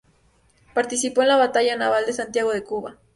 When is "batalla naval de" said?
1.35-2.13